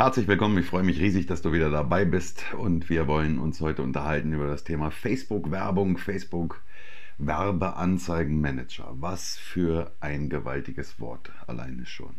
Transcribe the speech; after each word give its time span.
Herzlich 0.00 0.28
willkommen, 0.28 0.56
ich 0.56 0.64
freue 0.64 0.82
mich 0.82 0.98
riesig, 0.98 1.26
dass 1.26 1.42
du 1.42 1.52
wieder 1.52 1.68
dabei 1.68 2.06
bist 2.06 2.54
und 2.56 2.88
wir 2.88 3.06
wollen 3.06 3.38
uns 3.38 3.60
heute 3.60 3.82
unterhalten 3.82 4.32
über 4.32 4.46
das 4.46 4.64
Thema 4.64 4.90
Facebook-Werbung, 4.90 5.98
Facebook-Werbeanzeigen-Manager. 5.98 8.88
Was 8.92 9.36
für 9.36 9.92
ein 10.00 10.30
gewaltiges 10.30 11.00
Wort 11.00 11.30
alleine 11.46 11.84
schon. 11.84 12.14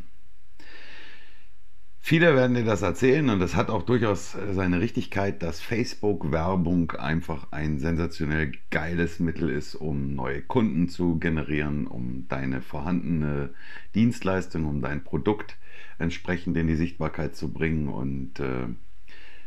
Viele 2.00 2.36
werden 2.36 2.54
dir 2.54 2.66
das 2.66 2.84
erzählen 2.84 3.32
und 3.32 3.42
es 3.42 3.56
hat 3.56 3.72
auch 3.72 3.82
durchaus 3.82 4.38
seine 4.52 4.80
Richtigkeit, 4.80 5.42
dass 5.42 5.60
Facebook-Werbung 5.60 6.92
einfach 6.92 7.52
ein 7.52 7.80
sensationell 7.80 8.52
geiles 8.70 9.20
Mittel 9.20 9.50
ist, 9.50 9.74
um 9.74 10.14
neue 10.14 10.44
Kunden 10.44 10.88
zu 10.88 11.18
generieren, 11.18 11.88
um 11.88 12.28
deine 12.28 12.62
vorhandene 12.62 13.56
Dienstleistung, 13.96 14.66
um 14.66 14.84
dein 14.84 15.04
Produkt 15.04 15.58
entsprechend 16.00 16.58
in 16.58 16.68
die 16.68 16.76
Sichtbarkeit 16.76 17.36
zu 17.36 17.52
bringen. 17.52 17.88
Und 17.88 18.40
äh, 18.40 18.68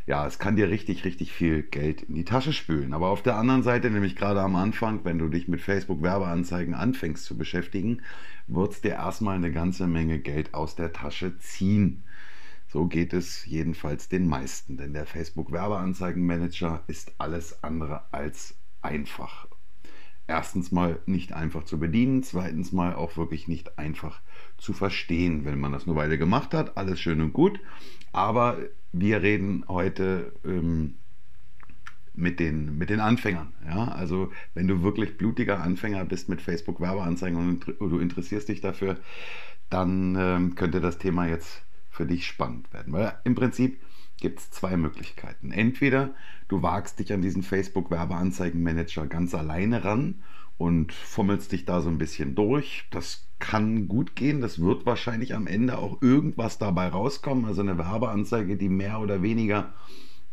ja, 0.05 0.27
es 0.27 0.37
kann 0.37 0.55
dir 0.55 0.69
richtig, 0.69 1.03
richtig 1.05 1.31
viel 1.31 1.63
Geld 1.63 2.03
in 2.03 2.15
die 2.15 2.25
Tasche 2.25 2.53
spülen. 2.53 2.93
Aber 2.93 3.09
auf 3.09 3.23
der 3.23 3.37
anderen 3.37 3.63
Seite, 3.63 3.89
nämlich 3.89 4.15
gerade 4.15 4.41
am 4.41 4.55
Anfang, 4.55 5.03
wenn 5.03 5.17
du 5.17 5.29
dich 5.29 5.47
mit 5.47 5.61
Facebook-Werbeanzeigen 5.61 6.73
anfängst 6.73 7.25
zu 7.25 7.37
beschäftigen, 7.37 8.01
wird 8.47 8.73
es 8.73 8.81
dir 8.81 8.93
erstmal 8.93 9.35
eine 9.35 9.51
ganze 9.51 9.87
Menge 9.87 10.19
Geld 10.19 10.53
aus 10.53 10.75
der 10.75 10.93
Tasche 10.93 11.37
ziehen. 11.39 12.03
So 12.67 12.85
geht 12.85 13.13
es 13.13 13.45
jedenfalls 13.45 14.09
den 14.09 14.27
meisten, 14.27 14.77
denn 14.77 14.93
der 14.93 15.05
Facebook-Werbeanzeigenmanager 15.05 16.83
ist 16.87 17.13
alles 17.17 17.63
andere 17.63 18.03
als 18.11 18.55
einfach 18.81 19.47
erstens 20.27 20.71
mal 20.71 20.99
nicht 21.05 21.33
einfach 21.33 21.63
zu 21.63 21.79
bedienen, 21.79 22.23
zweitens 22.23 22.71
mal 22.71 22.95
auch 22.95 23.17
wirklich 23.17 23.47
nicht 23.47 23.77
einfach 23.77 24.21
zu 24.57 24.73
verstehen, 24.73 25.45
wenn 25.45 25.59
man 25.59 25.71
das 25.71 25.87
eine 25.87 25.95
Weile 25.95 26.17
gemacht 26.17 26.53
hat. 26.53 26.77
Alles 26.77 26.99
schön 26.99 27.21
und 27.21 27.33
gut, 27.33 27.59
aber 28.11 28.57
wir 28.91 29.21
reden 29.21 29.65
heute 29.67 30.33
ähm, 30.43 30.95
mit, 32.13 32.39
den, 32.39 32.77
mit 32.77 32.89
den 32.89 32.99
Anfängern. 32.99 33.53
Ja? 33.65 33.89
Also 33.89 34.31
wenn 34.53 34.67
du 34.67 34.81
wirklich 34.81 35.17
blutiger 35.17 35.61
Anfänger 35.61 36.05
bist 36.05 36.29
mit 36.29 36.41
Facebook-Werbeanzeigen 36.41 37.37
und 37.37 37.67
du 37.79 37.99
interessierst 37.99 38.47
dich 38.47 38.61
dafür, 38.61 38.97
dann 39.69 40.15
ähm, 40.17 40.55
könnte 40.55 40.79
das 40.79 40.97
Thema 40.97 41.27
jetzt 41.27 41.63
für 41.89 42.05
dich 42.05 42.25
spannend 42.25 42.71
werden. 42.73 42.93
Weil 42.93 43.13
im 43.23 43.35
Prinzip 43.35 43.79
gibt 44.17 44.39
es 44.39 44.51
zwei 44.51 44.77
Möglichkeiten. 44.77 45.51
Entweder 45.51 46.13
du 46.47 46.61
wagst 46.61 46.99
dich 46.99 47.11
an 47.13 47.21
diesen 47.21 47.43
Facebook-Werbeanzeigenmanager 47.43 49.07
ganz 49.07 49.33
alleine 49.35 49.83
ran 49.83 50.23
und 50.57 50.93
fummelst 50.93 51.51
dich 51.51 51.65
da 51.65 51.81
so 51.81 51.89
ein 51.89 51.97
bisschen 51.97 52.35
durch. 52.35 52.85
Das 52.91 53.27
kann 53.39 53.87
gut 53.87 54.15
gehen. 54.15 54.41
Das 54.41 54.59
wird 54.59 54.85
wahrscheinlich 54.85 55.35
am 55.35 55.47
Ende 55.47 55.77
auch 55.77 56.01
irgendwas 56.01 56.57
dabei 56.57 56.87
rauskommen. 56.87 57.45
Also 57.45 57.61
eine 57.61 57.77
Werbeanzeige, 57.77 58.55
die 58.55 58.69
mehr 58.69 58.99
oder 58.99 59.21
weniger 59.21 59.73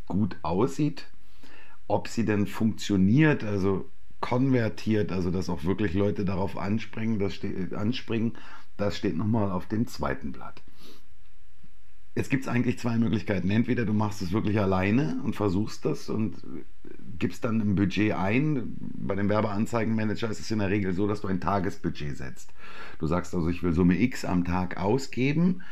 gut 0.06 0.36
aussieht. 0.42 1.08
Ob 1.88 2.08
sie 2.08 2.24
denn 2.24 2.46
funktioniert, 2.46 3.42
also 3.42 3.90
konvertiert, 4.20 5.10
also 5.10 5.30
dass 5.30 5.50
auch 5.50 5.64
wirklich 5.64 5.94
Leute 5.94 6.24
darauf 6.24 6.56
anspringen, 6.56 7.18
das 7.18 7.34
steht, 7.34 7.74
anspringen, 7.74 8.34
das 8.76 8.96
steht 8.96 9.16
nochmal 9.16 9.50
auf 9.50 9.66
dem 9.66 9.86
zweiten 9.88 10.30
Blatt. 10.30 10.62
Jetzt 12.14 12.28
gibt 12.28 12.42
es 12.42 12.48
eigentlich 12.48 12.78
zwei 12.78 12.98
Möglichkeiten. 12.98 13.50
Entweder 13.50 13.86
du 13.86 13.94
machst 13.94 14.20
es 14.20 14.32
wirklich 14.32 14.60
alleine 14.60 15.20
und 15.24 15.34
versuchst 15.34 15.84
das 15.86 16.10
und 16.10 16.36
gibst 17.18 17.44
dann 17.44 17.60
ein 17.60 17.74
Budget 17.74 18.12
ein. 18.12 18.76
Bei 18.78 19.14
dem 19.14 19.30
Werbeanzeigenmanager 19.30 20.28
ist 20.28 20.40
es 20.40 20.50
in 20.50 20.58
der 20.58 20.68
Regel 20.68 20.92
so, 20.92 21.06
dass 21.06 21.22
du 21.22 21.28
ein 21.28 21.40
Tagesbudget 21.40 22.16
setzt. 22.16 22.52
Du 22.98 23.06
sagst 23.06 23.34
also, 23.34 23.48
ich 23.48 23.62
will 23.62 23.72
Summe 23.72 23.98
X 23.98 24.26
am 24.26 24.44
Tag 24.44 24.76
ausgeben, 24.76 25.62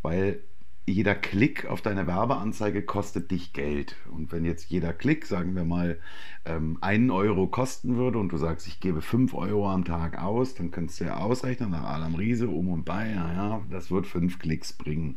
weil 0.00 0.40
jeder 0.86 1.14
Klick 1.14 1.66
auf 1.66 1.82
deine 1.82 2.06
Werbeanzeige 2.06 2.82
kostet 2.82 3.30
dich 3.30 3.52
Geld. 3.52 3.96
Und 4.10 4.32
wenn 4.32 4.44
jetzt 4.44 4.70
jeder 4.70 4.92
Klick, 4.92 5.26
sagen 5.26 5.54
wir 5.54 5.64
mal, 5.64 5.98
ähm, 6.44 6.78
einen 6.80 7.10
Euro 7.10 7.46
kosten 7.46 7.96
würde 7.96 8.18
und 8.18 8.30
du 8.30 8.36
sagst, 8.36 8.66
ich 8.66 8.80
gebe 8.80 9.02
fünf 9.02 9.34
Euro 9.34 9.70
am 9.70 9.84
Tag 9.84 10.20
aus, 10.20 10.54
dann 10.54 10.70
kannst 10.70 11.00
du 11.00 11.04
ja 11.04 11.18
ausrechnen, 11.18 11.70
nach 11.70 11.84
Adam 11.84 12.14
Riese, 12.14 12.48
um 12.48 12.68
und 12.68 12.84
bei, 12.84 13.10
ja, 13.10 13.62
das 13.70 13.90
wird 13.90 14.06
fünf 14.06 14.38
Klicks 14.38 14.72
bringen 14.72 15.16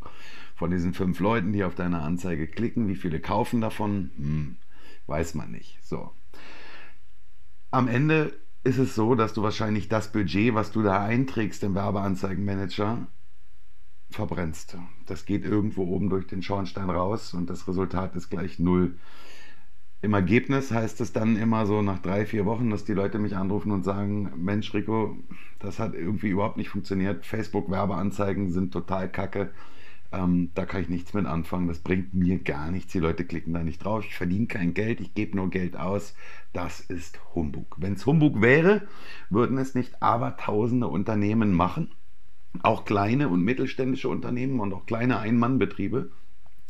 von 0.56 0.72
diesen 0.72 0.94
fünf 0.94 1.19
Leuten, 1.19 1.51
die 1.51 1.63
auf 1.63 1.75
deine 1.75 2.01
Anzeige 2.01 2.47
klicken, 2.47 2.88
wie 2.88 2.95
viele 2.95 3.19
kaufen 3.19 3.62
davon? 3.62 4.12
Hm, 4.18 4.56
weiß 5.07 5.35
man 5.35 5.51
nicht. 5.51 5.78
So. 5.84 6.12
Am 7.72 7.88
Ende 7.88 8.34
ist 8.63 8.78
es 8.78 8.95
so, 8.95 9.16
dass 9.16 9.34
du 9.34 9.44
wahrscheinlich 9.44 9.90
das 9.90 10.12
Budget, 10.12 10.53
was 10.53 10.72
du 10.72 10.81
da 10.84 11.03
einträgst 11.03 11.63
im 11.63 11.75
Werbeanzeigenmanager, 11.75 13.07
verbrennst. 14.16 14.78
Das 15.06 15.25
geht 15.25 15.46
irgendwo 15.46 15.84
oben 15.84 16.09
durch 16.09 16.28
den 16.28 16.41
Schornstein 16.41 16.90
raus 16.90 17.34
und 17.34 17.50
das 17.50 17.68
Resultat 17.68 18.16
ist 18.16 18.29
gleich 18.29 18.59
null. 18.59 18.96
Im 20.03 20.13
Ergebnis 20.13 20.69
heißt 20.69 21.00
es 21.00 21.13
dann 21.13 21.38
immer 21.38 21.66
so 21.66 21.81
nach 21.81 22.00
drei, 22.00 22.25
vier 22.25 22.46
Wochen, 22.46 22.69
dass 22.69 22.84
die 22.84 22.94
Leute 22.94 23.19
mich 23.19 23.38
anrufen 23.38 23.72
und 23.72 23.84
sagen, 23.84 24.34
Mensch 24.35 24.74
Rico, 24.74 25.18
das 25.59 25.79
hat 25.79 25.94
irgendwie 25.94 26.28
überhaupt 26.28 26.57
nicht 26.57 26.68
funktioniert. 26.68 27.25
Facebook-Werbeanzeigen 27.25 28.51
sind 28.51 28.74
total 28.74 29.09
kacke. 29.09 29.51
Ähm, 30.12 30.51
da 30.56 30.66
kann 30.66 30.81
ich 30.81 30.90
nichts 30.90 31.13
mit 31.13 31.25
anfangen. 31.25 31.69
Das 31.69 31.80
bringt 31.80 32.13
mir 32.13 32.38
gar 32.38 32.69
nichts. 32.69 32.91
Die 32.91 33.00
Leute 33.00 33.24
klicken 33.24 33.53
da 33.53 33.63
nicht 33.63 33.84
drauf. 33.84 34.03
Ich 34.06 34.16
verdiene 34.16 34.47
kein 34.47 34.74
Geld. 34.74 35.00
Ich 35.00 35.13
gebe 35.13 35.38
nur 35.38 35.50
Geld 35.50 35.78
aus. 35.78 36.16
Das 36.51 36.81
ist 36.81 37.19
Humbug. 37.34 37.78
Wenn 37.80 37.94
es 37.94 38.06
Humbug 38.06 38.41
wäre, 38.41 38.85
würden 39.30 39.57
es 39.57 39.74
nicht 39.74 40.03
aber 40.03 40.35
tausende 40.35 40.88
Unternehmen 40.88 41.53
machen. 41.53 41.91
Auch 42.61 42.85
kleine 42.85 43.29
und 43.29 43.41
mittelständische 43.41 44.09
Unternehmen 44.09 44.59
und 44.59 44.73
auch 44.73 44.85
kleine 44.85 45.19
Ein-Mann-Betriebe 45.19 46.11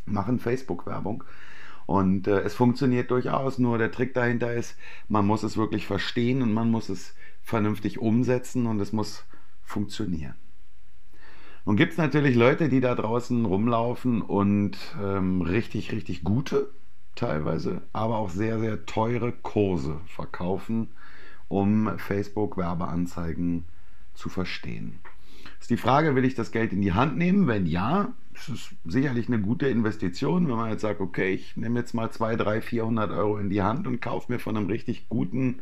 machen 0.05 0.39
Facebook-Werbung. 0.39 1.23
Und 1.85 2.27
äh, 2.27 2.39
es 2.39 2.55
funktioniert 2.55 3.11
durchaus. 3.11 3.59
Nur 3.59 3.77
der 3.77 3.91
Trick 3.91 4.13
dahinter 4.13 4.53
ist, 4.53 4.77
man 5.09 5.27
muss 5.27 5.43
es 5.43 5.57
wirklich 5.57 5.85
verstehen 5.85 6.41
und 6.41 6.53
man 6.53 6.71
muss 6.71 6.89
es 6.89 7.15
vernünftig 7.41 7.99
umsetzen 7.99 8.67
und 8.67 8.79
es 8.79 8.93
muss 8.93 9.25
funktionieren. 9.63 10.35
Nun 11.65 11.77
gibt 11.77 11.93
es 11.93 11.97
natürlich 11.97 12.35
Leute, 12.35 12.67
die 12.67 12.81
da 12.81 12.93
draußen 12.93 13.45
rumlaufen 13.45 14.21
und 14.21 14.77
ähm, 15.01 15.41
richtig, 15.41 15.93
richtig 15.93 16.23
gute, 16.23 16.69
teilweise, 17.15 17.81
aber 17.93 18.17
auch 18.17 18.29
sehr, 18.29 18.59
sehr 18.59 18.85
teure 18.85 19.31
Kurse 19.31 20.01
verkaufen, 20.05 20.89
um 21.47 21.97
Facebook-Werbeanzeigen 21.97 23.63
zu 24.13 24.27
verstehen. 24.27 24.99
Ist 25.63 25.69
die 25.69 25.77
Frage, 25.77 26.13
will 26.13 26.25
ich 26.25 26.35
das 26.35 26.51
Geld 26.51 26.73
in 26.73 26.81
die 26.81 26.91
Hand 26.91 27.15
nehmen? 27.17 27.47
Wenn 27.47 27.65
ja, 27.65 28.11
ist 28.33 28.49
es 28.49 28.75
sicherlich 28.83 29.29
eine 29.29 29.39
gute 29.39 29.69
Investition, 29.69 30.49
wenn 30.49 30.57
man 30.57 30.69
jetzt 30.69 30.81
sagt, 30.81 30.99
okay, 30.99 31.33
ich 31.33 31.55
nehme 31.55 31.79
jetzt 31.79 31.93
mal 31.93 32.11
200, 32.11 32.45
300, 32.45 32.65
400 32.65 33.11
Euro 33.11 33.37
in 33.37 33.49
die 33.49 33.61
Hand 33.61 33.87
und 33.87 34.01
kaufe 34.01 34.29
mir 34.29 34.39
von 34.39 34.57
einem 34.57 34.67
richtig 34.67 35.07
guten 35.07 35.61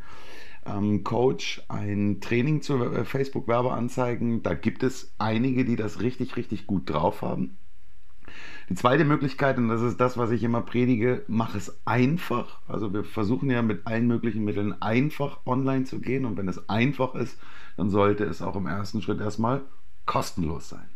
ähm, 0.65 1.03
Coach 1.03 1.61
ein 1.67 2.19
Training 2.19 2.63
zu 2.63 2.83
äh, 2.83 3.05
Facebook-Werbeanzeigen. 3.05 4.41
Da 4.41 4.55
gibt 4.55 4.81
es 4.81 5.13
einige, 5.19 5.65
die 5.65 5.75
das 5.75 6.01
richtig, 6.01 6.35
richtig 6.35 6.65
gut 6.65 6.89
drauf 6.89 7.21
haben. 7.21 7.59
Die 8.69 8.75
zweite 8.75 9.05
Möglichkeit, 9.05 9.59
und 9.59 9.67
das 9.67 9.83
ist 9.83 10.01
das, 10.01 10.17
was 10.17 10.31
ich 10.31 10.41
immer 10.41 10.61
predige, 10.61 11.23
mach 11.27 11.53
es 11.53 11.79
einfach. 11.85 12.57
Also 12.67 12.91
wir 12.91 13.03
versuchen 13.03 13.51
ja 13.51 13.61
mit 13.61 13.85
allen 13.85 14.07
möglichen 14.07 14.45
Mitteln 14.45 14.81
einfach 14.81 15.45
online 15.45 15.83
zu 15.83 15.99
gehen. 15.99 16.25
Und 16.25 16.37
wenn 16.37 16.47
es 16.47 16.69
einfach 16.69 17.13
ist, 17.13 17.37
dann 17.77 17.91
sollte 17.91 18.23
es 18.23 18.41
auch 18.41 18.55
im 18.55 18.65
ersten 18.65 19.03
Schritt 19.03 19.21
erstmal 19.21 19.61
kostenlos 20.05 20.69
sein. 20.69 20.89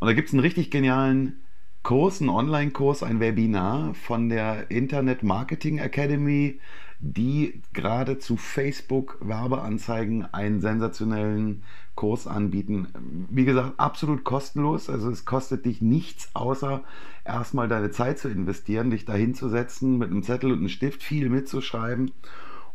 Und 0.00 0.08
da 0.08 0.14
gibt 0.14 0.28
es 0.28 0.34
einen 0.34 0.40
richtig 0.40 0.70
genialen 0.70 1.40
Kurs, 1.82 2.20
einen 2.20 2.30
Online-Kurs, 2.30 3.02
ein 3.02 3.20
Webinar 3.20 3.94
von 3.94 4.28
der 4.28 4.70
Internet 4.70 5.22
Marketing 5.22 5.78
Academy, 5.78 6.58
die 6.98 7.60
gerade 7.74 8.18
zu 8.18 8.36
Facebook-Werbeanzeigen 8.36 10.32
einen 10.32 10.60
sensationellen 10.60 11.62
Kurs 11.94 12.26
anbieten. 12.26 12.88
Wie 13.30 13.44
gesagt, 13.44 13.78
absolut 13.78 14.24
kostenlos. 14.24 14.88
Also 14.88 15.10
es 15.10 15.26
kostet 15.26 15.66
dich 15.66 15.82
nichts, 15.82 16.30
außer 16.32 16.82
erstmal 17.24 17.68
deine 17.68 17.90
Zeit 17.90 18.18
zu 18.18 18.28
investieren, 18.28 18.90
dich 18.90 19.04
dahin 19.04 19.34
zu 19.34 19.48
setzen, 19.48 19.98
mit 19.98 20.10
einem 20.10 20.22
Zettel 20.22 20.52
und 20.52 20.58
einem 20.58 20.68
Stift 20.68 21.02
viel 21.02 21.28
mitzuschreiben 21.28 22.12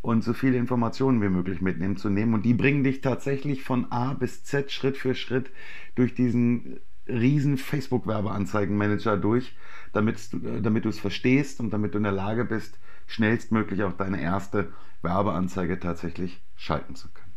und 0.02 0.24
so 0.24 0.34
viele 0.34 0.58
Informationen 0.58 1.22
wie 1.22 1.30
möglich 1.30 1.62
mitnehmen 1.62 1.98
zu 1.98 2.10
nehmen. 2.10 2.34
Und 2.34 2.44
die 2.44 2.54
bringen 2.54 2.84
dich 2.84 3.02
tatsächlich 3.02 3.64
von 3.64 3.92
A 3.92 4.14
bis 4.14 4.44
Z 4.44 4.72
Schritt 4.72 4.98
für 4.98 5.16
Schritt 5.16 5.52
durch 5.96 6.14
diesen 6.14 6.80
riesen 7.08 7.58
Facebook-Werbeanzeigenmanager 7.58 9.18
durch, 9.18 9.56
damit, 9.94 10.30
damit 10.32 10.86
du 10.86 10.90
es 10.90 11.00
verstehst 11.00 11.60
und 11.60 11.72
damit 11.72 11.94
du 11.94 11.98
in 11.98 12.04
der 12.04 12.12
Lage 12.12 12.46
bist, 12.46 12.80
schnellstmöglich 13.08 13.84
auch 13.84 13.94
deine 13.94 14.22
erste 14.22 14.72
Werbeanzeige 15.02 15.80
tatsächlich 15.80 16.42
schalten 16.56 16.96
zu 16.96 17.10
können. 17.12 17.34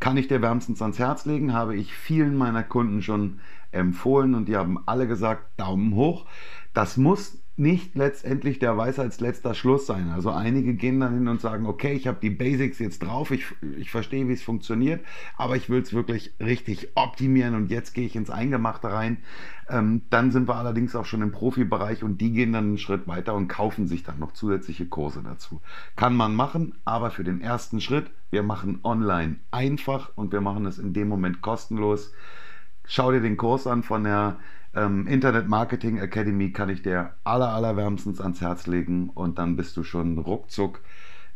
Kann 0.00 0.16
ich 0.16 0.28
dir 0.28 0.42
wärmstens 0.42 0.82
ans 0.82 0.98
Herz 0.98 1.24
legen, 1.24 1.52
habe 1.52 1.76
ich 1.76 1.94
vielen 1.94 2.36
meiner 2.36 2.64
Kunden 2.64 3.02
schon 3.02 3.40
empfohlen 3.70 4.34
und 4.34 4.46
die 4.46 4.56
haben 4.56 4.78
alle 4.86 5.06
gesagt, 5.06 5.58
Daumen 5.58 5.94
hoch. 5.94 6.26
Das 6.74 6.96
muss 6.96 7.42
nicht 7.56 7.94
letztendlich 7.94 8.58
der 8.58 8.78
Weisheitsletzter 8.78 9.54
Schluss 9.54 9.86
sein. 9.86 10.10
Also 10.10 10.30
einige 10.30 10.74
gehen 10.74 11.00
dann 11.00 11.14
hin 11.14 11.28
und 11.28 11.40
sagen, 11.40 11.66
okay, 11.66 11.92
ich 11.92 12.06
habe 12.06 12.18
die 12.20 12.30
Basics 12.30 12.78
jetzt 12.78 13.02
drauf, 13.02 13.30
ich, 13.30 13.44
ich 13.76 13.90
verstehe, 13.90 14.26
wie 14.28 14.32
es 14.32 14.42
funktioniert, 14.42 15.04
aber 15.36 15.56
ich 15.56 15.68
will 15.68 15.82
es 15.82 15.92
wirklich 15.92 16.34
richtig 16.40 16.88
optimieren 16.94 17.54
und 17.54 17.70
jetzt 17.70 17.92
gehe 17.92 18.06
ich 18.06 18.16
ins 18.16 18.30
Eingemachte 18.30 18.90
rein. 18.90 19.18
Ähm, 19.68 20.02
dann 20.08 20.32
sind 20.32 20.48
wir 20.48 20.56
allerdings 20.56 20.96
auch 20.96 21.04
schon 21.04 21.20
im 21.20 21.30
Profibereich 21.30 22.02
und 22.02 22.20
die 22.22 22.32
gehen 22.32 22.52
dann 22.52 22.64
einen 22.64 22.78
Schritt 22.78 23.06
weiter 23.06 23.34
und 23.34 23.48
kaufen 23.48 23.86
sich 23.86 24.02
dann 24.02 24.18
noch 24.18 24.32
zusätzliche 24.32 24.86
Kurse 24.86 25.22
dazu. 25.22 25.60
Kann 25.94 26.16
man 26.16 26.34
machen, 26.34 26.74
aber 26.86 27.10
für 27.10 27.24
den 27.24 27.42
ersten 27.42 27.80
Schritt, 27.82 28.10
wir 28.30 28.42
machen 28.42 28.80
online 28.82 29.36
einfach 29.50 30.10
und 30.16 30.32
wir 30.32 30.40
machen 30.40 30.64
es 30.64 30.78
in 30.78 30.94
dem 30.94 31.08
Moment 31.08 31.42
kostenlos. 31.42 32.12
Schau 32.84 33.12
dir 33.12 33.20
den 33.20 33.36
Kurs 33.36 33.66
an 33.66 33.82
von 33.82 34.04
der 34.04 34.38
ähm, 34.74 35.06
Internet 35.06 35.48
Marketing 35.48 35.98
Academy 35.98 36.50
kann 36.52 36.68
ich 36.68 36.82
dir 36.82 37.14
aller, 37.24 37.52
allerwärmstens 37.52 38.20
ans 38.20 38.40
Herz 38.40 38.66
legen 38.66 39.10
und 39.10 39.38
dann 39.38 39.56
bist 39.56 39.76
du 39.76 39.84
schon 39.84 40.18
ruckzuck 40.18 40.80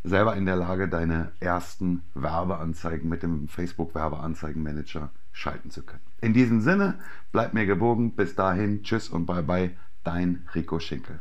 selber 0.07 0.37
in 0.37 0.47
der 0.47 0.57
Lage, 0.57 0.89
deine 0.89 1.33
ersten 1.41 2.03
Werbeanzeigen 2.15 3.09
mit 3.09 3.23
dem 3.23 3.49
Facebook 3.49 3.95
Werbeanzeigenmanager 3.95 5.11
schalten 5.33 5.71
zu 5.71 5.83
können. 5.83 6.01
In 6.21 6.33
diesem 6.33 6.61
Sinne, 6.61 6.99
bleib 7.33 7.55
mir 7.55 7.67
gewogen. 7.67 8.15
Bis 8.15 8.35
dahin, 8.35 8.83
tschüss 8.83 9.09
und 9.09 9.27
bye 9.27 9.43
bye, 9.43 9.77
dein 10.05 10.47
Rico 10.55 10.79
Schinkel. 10.79 11.21